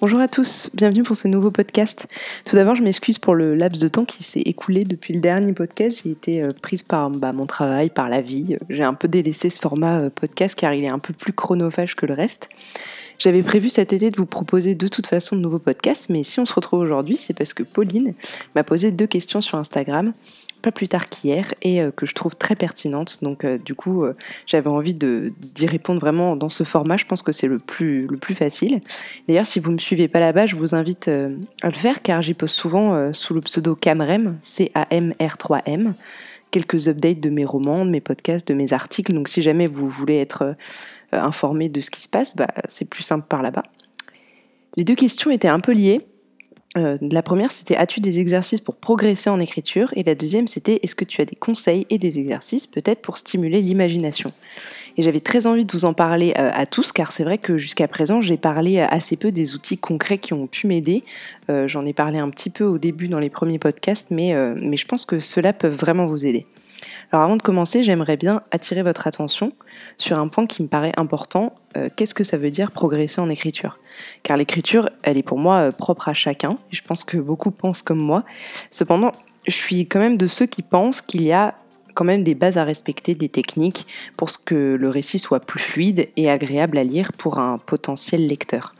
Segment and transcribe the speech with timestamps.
[0.00, 2.06] Bonjour à tous, bienvenue pour ce nouveau podcast.
[2.46, 5.52] Tout d'abord, je m'excuse pour le laps de temps qui s'est écoulé depuis le dernier
[5.52, 6.02] podcast.
[6.04, 8.56] J'ai été euh, prise par bah, mon travail, par la vie.
[8.68, 11.96] J'ai un peu délaissé ce format euh, podcast car il est un peu plus chronophage
[11.96, 12.48] que le reste.
[13.18, 16.38] J'avais prévu cet été de vous proposer de toute façon de nouveaux podcasts, mais si
[16.38, 18.14] on se retrouve aujourd'hui, c'est parce que Pauline
[18.54, 20.12] m'a posé deux questions sur Instagram
[20.58, 23.18] pas plus tard qu'hier et euh, que je trouve très pertinente.
[23.22, 24.14] Donc euh, du coup, euh,
[24.46, 26.96] j'avais envie d'y répondre vraiment dans ce format.
[26.96, 28.80] Je pense que c'est le plus, le plus facile.
[29.26, 32.22] D'ailleurs, si vous ne me suivez pas là-bas, je vous invite à le faire car
[32.22, 35.94] j'y poste souvent sous le pseudo Camrem, C-A-M-R-3-M,
[36.50, 39.12] quelques updates de mes romans, de mes podcasts, de mes articles.
[39.12, 40.56] Donc si jamais vous voulez être
[41.12, 43.62] informé de ce qui se passe, bah, c'est plus simple par là-bas.
[44.76, 46.06] Les deux questions étaient un peu liées.
[46.76, 49.92] Euh, la première, c'était as-tu des exercices pour progresser en écriture?
[49.96, 53.16] Et la deuxième, c'était est-ce que tu as des conseils et des exercices peut-être pour
[53.16, 54.30] stimuler l'imagination?
[54.96, 57.56] Et j'avais très envie de vous en parler euh, à tous, car c'est vrai que
[57.56, 61.04] jusqu'à présent, j'ai parlé assez peu des outils concrets qui ont pu m'aider.
[61.50, 64.76] Euh, j'en ai parlé un petit peu au début dans les premiers podcasts, mais, mais
[64.76, 66.46] je pense que cela peut vraiment vous aider.
[67.12, 69.52] Alors avant de commencer, j'aimerais bien attirer votre attention
[69.96, 71.54] sur un point qui me paraît important.
[71.76, 73.78] Euh, qu'est-ce que ça veut dire progresser en écriture?
[74.22, 76.56] Car l'écriture, elle est pour moi euh, propre à chacun.
[76.70, 78.24] Je pense que beaucoup pensent comme moi.
[78.70, 79.12] Cependant,
[79.46, 81.54] je suis quand même de ceux qui pensent qu'il y a
[81.94, 86.08] quand même des bases à respecter, des techniques pour que le récit soit plus fluide
[86.16, 88.74] et agréable à lire pour un potentiel lecteur.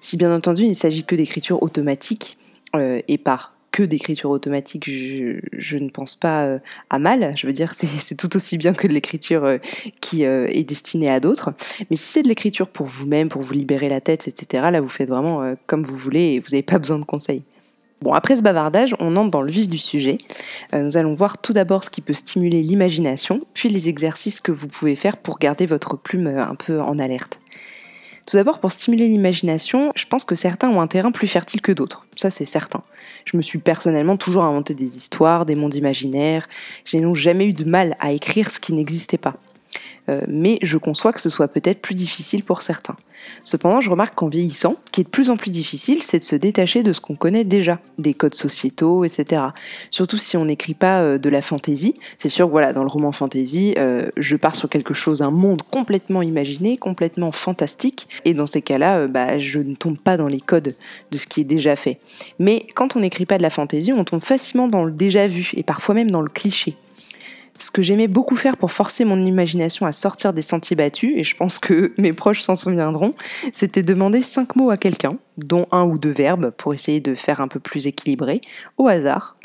[0.00, 2.36] Si bien entendu il ne s'agit que d'écriture automatique
[2.76, 6.58] euh, et par d'écriture automatique, je, ne pense pas euh,
[6.90, 7.32] à mal.
[7.36, 9.58] Je veux dire, c'est tout aussi bien que de l'écriture euh,
[10.00, 11.52] qui euh, est destinée à d'autres.
[11.90, 14.88] Mais si c'est de l'écriture pour vous-même, pour vous libérer la tête, etc., là, vous
[14.88, 17.42] faites vraiment comme vous voulez et vous n'avez pas besoin de conseils.
[18.00, 20.18] Bon, après ce bavardage, on entre dans le vif du sujet.
[20.72, 24.68] nous allons voir tout d'abord ce qui peut stimuler l'imagination, puis les exercices que vous
[24.68, 27.40] pouvez faire pour garder votre plume un peu en alerte.
[28.28, 31.72] Tout d'abord, pour stimuler l'imagination, je pense que certains ont un terrain plus fertile que
[31.72, 32.06] d'autres.
[32.14, 32.82] Ça, c'est certain.
[33.24, 36.46] Je me suis personnellement toujours inventé des histoires, des mondes imaginaires.
[36.84, 39.36] J'ai non jamais eu de mal à écrire ce qui n'existait pas.
[40.08, 42.96] Euh, mais je conçois que ce soit peut-être plus difficile pour certains.
[43.44, 46.24] Cependant, je remarque qu'en vieillissant, ce qui est de plus en plus difficile, c'est de
[46.24, 49.42] se détacher de ce qu'on connaît déjà, des codes sociétaux, etc.
[49.90, 51.94] Surtout si on n'écrit pas euh, de la fantaisie.
[52.16, 55.62] C'est sûr voilà, dans le roman fantaisie, euh, je pars sur quelque chose, un monde
[55.62, 60.40] complètement imaginé, complètement fantastique, et dans ces cas-là, bah, je ne tombe pas dans les
[60.40, 60.74] codes
[61.10, 61.98] de ce qui est déjà fait.
[62.38, 65.50] Mais quand on n'écrit pas de la fantaisie, on tombe facilement dans le déjà vu,
[65.54, 66.76] et parfois même dans le cliché.
[67.58, 71.24] Ce que j'aimais beaucoup faire pour forcer mon imagination à sortir des sentiers battus, et
[71.24, 73.12] je pense que mes proches s'en souviendront,
[73.52, 77.40] c'était demander cinq mots à quelqu'un, dont un ou deux verbes, pour essayer de faire
[77.40, 78.40] un peu plus équilibré,
[78.76, 79.36] au hasard.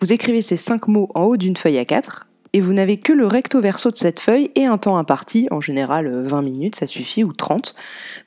[0.00, 3.12] Vous écrivez ces cinq mots en haut d'une feuille à quatre, et vous n'avez que
[3.12, 6.76] le recto verso de cette feuille et un temps imparti, en général 20 euh, minutes,
[6.76, 7.74] ça suffit, ou 30,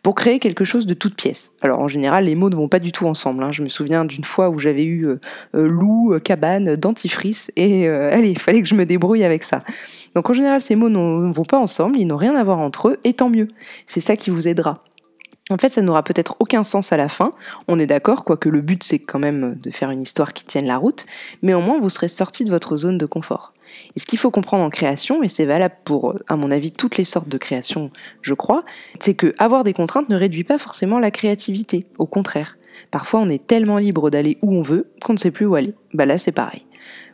[0.03, 1.53] pour créer quelque chose de toute pièce.
[1.61, 3.43] Alors en général, les mots ne vont pas du tout ensemble.
[3.43, 3.51] Hein.
[3.51, 5.19] Je me souviens d'une fois où j'avais eu euh,
[5.55, 9.63] euh, loup, cabane, dentifrice, et allez, il fallait que je me débrouille avec ça.
[10.15, 12.89] Donc en général, ces mots ne vont pas ensemble, ils n'ont rien à voir entre
[12.89, 13.47] eux, et tant mieux.
[13.87, 14.83] C'est ça qui vous aidera.
[15.51, 17.31] En fait, ça n'aura peut-être aucun sens à la fin,
[17.67, 20.65] on est d'accord, quoique le but c'est quand même de faire une histoire qui tienne
[20.65, 21.05] la route,
[21.41, 23.53] mais au moins vous serez sorti de votre zone de confort.
[23.95, 26.97] Et ce qu'il faut comprendre en création, et c'est valable pour, à mon avis, toutes
[26.97, 27.91] les sortes de création,
[28.21, 28.63] je crois,
[28.99, 31.85] c'est que avoir des contraintes ne réduit pas forcément la créativité.
[31.97, 32.57] Au contraire.
[32.89, 35.73] Parfois, on est tellement libre d'aller où on veut qu'on ne sait plus où aller.
[35.93, 36.65] Bah là, c'est pareil.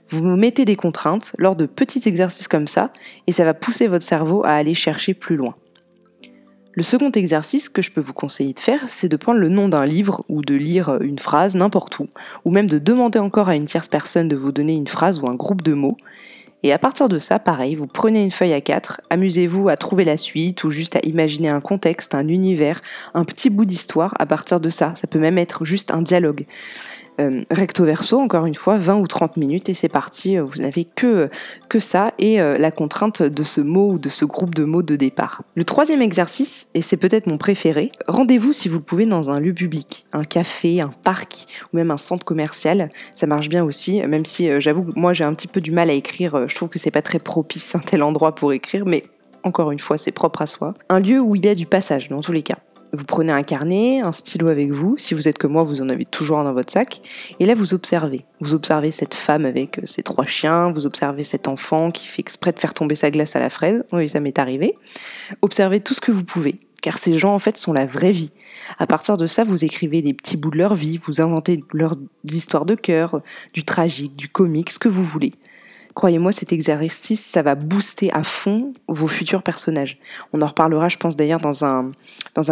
[0.09, 2.92] Vous mettez des contraintes lors de petits exercices comme ça,
[3.25, 5.56] et ça va pousser votre cerveau à aller chercher plus loin.
[6.77, 9.67] Le second exercice que je peux vous conseiller de faire, c'est de prendre le nom
[9.67, 12.07] d'un livre ou de lire une phrase n'importe où,
[12.45, 15.27] ou même de demander encore à une tierce personne de vous donner une phrase ou
[15.27, 15.97] un groupe de mots,
[16.61, 20.05] et à partir de ça, pareil, vous prenez une feuille à quatre, amusez-vous à trouver
[20.05, 22.83] la suite ou juste à imaginer un contexte, un univers,
[23.15, 24.94] un petit bout d'histoire à partir de ça.
[24.97, 26.45] Ça peut même être juste un dialogue.
[27.19, 30.38] Euh, recto verso, encore une fois, 20 ou 30 minutes et c'est parti.
[30.38, 31.29] Vous n'avez que,
[31.69, 34.83] que ça et euh, la contrainte de ce mot ou de ce groupe de mots
[34.83, 35.42] de départ.
[35.56, 39.53] Le troisième exercice, et c'est peut-être mon préféré, rendez-vous si vous pouvez dans un lieu
[39.53, 42.89] public, un café, un parc ou même un centre commercial.
[43.15, 45.89] Ça marche bien aussi, même si euh, j'avoue moi j'ai un petit peu du mal
[45.89, 46.47] à écrire.
[46.47, 49.03] Je trouve que c'est pas très propice un tel endroit pour écrire, mais
[49.44, 50.74] encore une fois, c'est propre à soi.
[50.89, 52.57] Un lieu où il y a du passage, dans tous les cas.
[52.97, 54.95] Vous prenez un carnet, un stylo avec vous.
[54.97, 56.99] Si vous êtes comme moi, vous en avez toujours un dans votre sac.
[57.39, 58.25] Et là, vous observez.
[58.39, 60.71] Vous observez cette femme avec euh, ses trois chiens.
[60.71, 63.83] Vous observez cet enfant qui fait exprès de faire tomber sa glace à la fraise.
[63.91, 64.73] Oui, ça m'est arrivé.
[65.44, 66.55] Observez tout ce que vous pouvez.
[66.81, 68.31] Car ces gens, en fait, sont la vraie vie.
[68.79, 70.97] À partir de ça, vous écrivez des petits bouts de leur vie.
[70.97, 73.21] Vous inventez leurs histoires de cœur,
[73.53, 75.33] du tragique, du comique, ce que vous voulez.
[75.97, 79.97] Croyez-moi, cet exercice, ça va booster à fond vos futurs personnages.
[80.31, 81.89] On en reparlera, je pense d'ailleurs, dans un,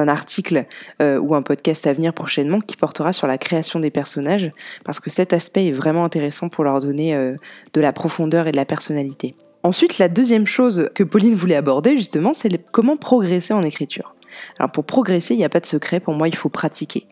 [0.08, 0.66] article
[1.00, 4.50] euh, ou un podcast à venir prochainement qui portera sur la création des personnages,
[4.84, 7.36] parce que cet aspect est vraiment intéressant pour leur donner euh,
[7.76, 9.36] de la profondeur et de la personnalité.
[9.62, 14.16] Ensuite, la deuxième chose que Pauline voulait aborder, justement, c'est comment progresser en écriture.
[14.60, 17.08] Alors pour progresser, il n'y a pas de secret, pour moi, il faut pratiquer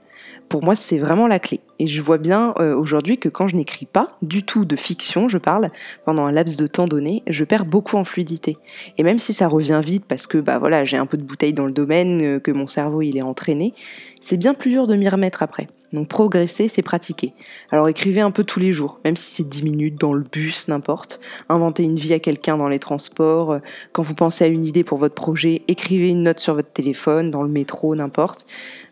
[0.49, 1.61] pour moi, c'est vraiment la clé.
[1.79, 5.27] Et je vois bien euh, aujourd'hui que quand je n'écris pas du tout de fiction,
[5.27, 5.71] je parle,
[6.05, 8.57] pendant un laps de temps donné, je perds beaucoup en fluidité.
[8.97, 11.53] Et même si ça revient vite parce que bah voilà, j'ai un peu de bouteille
[11.53, 13.73] dans le domaine, euh, que mon cerveau il est entraîné,
[14.21, 15.67] c'est bien plus dur de m'y remettre après.
[15.93, 17.33] Donc progresser, c'est pratiquer.
[17.71, 20.67] Alors écrivez un peu tous les jours, même si c'est 10 minutes dans le bus,
[20.67, 21.19] n'importe.
[21.49, 23.59] Inventez une vie à quelqu'un dans les transports.
[23.91, 27.31] Quand vous pensez à une idée pour votre projet, écrivez une note sur votre téléphone,
[27.31, 28.45] dans le métro, n'importe.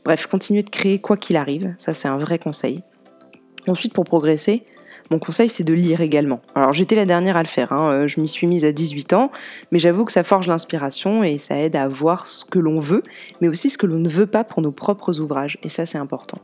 [0.05, 1.73] Bref, continuez de créer quoi qu'il arrive.
[1.77, 2.81] Ça, c'est un vrai conseil.
[3.67, 4.63] Ensuite, pour progresser,
[5.09, 6.41] mon conseil, c'est de lire également.
[6.55, 7.73] Alors, j'étais la dernière à le faire.
[7.73, 7.91] Hein.
[7.91, 9.31] Euh, je m'y suis mise à 18 ans,
[9.71, 13.03] mais j'avoue que ça forge l'inspiration et ça aide à voir ce que l'on veut,
[13.41, 15.57] mais aussi ce que l'on ne veut pas pour nos propres ouvrages.
[15.63, 16.37] Et ça, c'est important.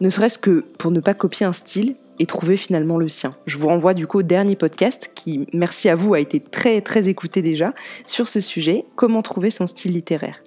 [0.00, 3.34] Ne serait-ce que pour ne pas copier un style et trouver finalement le sien.
[3.46, 6.80] Je vous renvoie du coup au dernier podcast qui, merci à vous, a été très
[6.80, 7.72] très écouté déjà
[8.06, 10.42] sur ce sujet, comment trouver son style littéraire.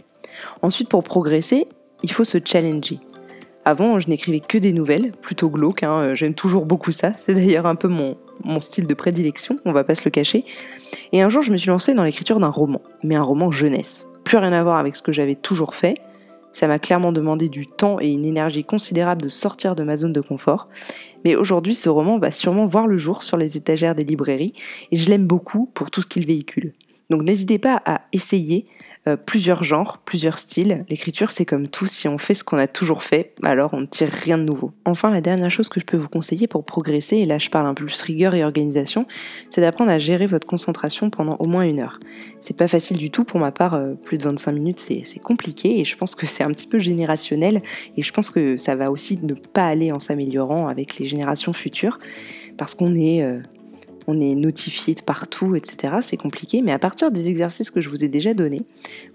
[0.62, 1.68] Ensuite, pour progresser,
[2.04, 3.00] il faut se challenger.
[3.66, 7.66] Avant, je n'écrivais que des nouvelles, plutôt glauques, hein, j'aime toujours beaucoup ça, c'est d'ailleurs
[7.66, 10.46] un peu mon, mon style de prédilection, on va pas se le cacher.
[11.12, 14.08] Et un jour, je me suis lancée dans l'écriture d'un roman, mais un roman jeunesse.
[14.24, 15.96] Plus rien à voir avec ce que j'avais toujours fait.
[16.52, 20.14] Ça m'a clairement demandé du temps et une énergie considérable de sortir de ma zone
[20.14, 20.68] de confort.
[21.24, 24.54] Mais aujourd'hui, ce roman va sûrement voir le jour sur les étagères des librairies
[24.92, 26.74] et je l'aime beaucoup pour tout ce qu'il véhicule.
[27.10, 28.66] Donc n'hésitez pas à essayer
[29.08, 30.86] euh, plusieurs genres, plusieurs styles.
[30.90, 33.86] L'écriture, c'est comme tout, si on fait ce qu'on a toujours fait, alors on ne
[33.86, 34.74] tire rien de nouveau.
[34.86, 37.66] Enfin, la dernière chose que je peux vous conseiller pour progresser, et là je parle
[37.66, 39.08] un peu plus rigueur et organisation,
[39.50, 42.00] c'est d'apprendre à gérer votre concentration pendant au moins une heure.
[42.42, 45.80] C'est pas facile du tout, pour ma part, euh, plus de 25 minutes, c'est compliqué,
[45.80, 47.64] et je pense que c'est un petit peu générationnel,
[47.98, 51.54] et je pense que ça va aussi ne pas aller en s'améliorant avec les générations
[51.54, 51.98] futures,
[52.58, 53.24] parce qu'on est...
[53.24, 53.40] Euh,
[54.10, 55.98] on est notifié de partout, etc.
[56.02, 58.64] C'est compliqué, mais à partir des exercices que je vous ai déjà donnés,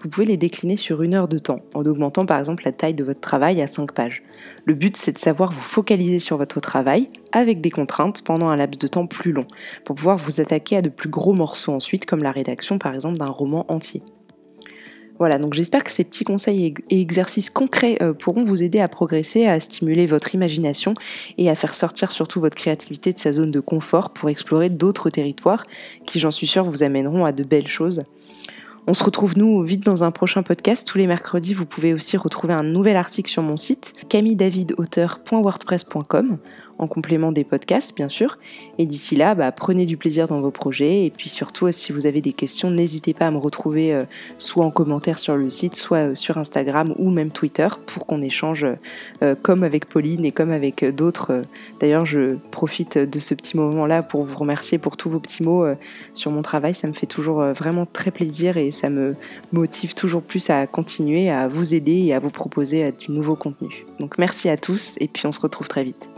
[0.00, 2.94] vous pouvez les décliner sur une heure de temps, en augmentant par exemple la taille
[2.94, 4.22] de votre travail à 5 pages.
[4.64, 8.56] Le but, c'est de savoir vous focaliser sur votre travail avec des contraintes pendant un
[8.56, 9.46] laps de temps plus long,
[9.84, 13.18] pour pouvoir vous attaquer à de plus gros morceaux ensuite, comme la rédaction par exemple
[13.18, 14.02] d'un roman entier.
[15.18, 18.88] Voilà, donc j'espère que ces petits conseils et exercices concrets euh, pourront vous aider à
[18.88, 20.94] progresser, à stimuler votre imagination
[21.38, 25.10] et à faire sortir surtout votre créativité de sa zone de confort pour explorer d'autres
[25.10, 25.64] territoires
[26.04, 28.02] qui, j'en suis sûre, vous amèneront à de belles choses.
[28.86, 30.86] On se retrouve nous vite dans un prochain podcast.
[30.86, 36.36] Tous les mercredis, vous pouvez aussi retrouver un nouvel article sur mon site camilledavidauteur.wordpress.com
[36.78, 38.36] en complément des podcasts bien sûr.
[38.76, 42.04] Et d'ici là, bah, prenez du plaisir dans vos projets et puis surtout si vous
[42.04, 44.02] avez des questions, n'hésitez pas à me retrouver euh,
[44.38, 48.20] soit en commentaire sur le site, soit euh, sur Instagram ou même Twitter pour qu'on
[48.20, 48.66] échange
[49.22, 51.40] euh, comme avec Pauline et comme avec d'autres.
[51.80, 55.64] D'ailleurs, je profite de ce petit moment-là pour vous remercier pour tous vos petits mots
[56.12, 56.74] sur mon travail.
[56.74, 59.14] Ça me fait toujours vraiment très plaisir ça me
[59.52, 63.86] motive toujours plus à continuer à vous aider et à vous proposer du nouveau contenu.
[64.00, 66.10] Donc merci à tous et puis on se retrouve très vite.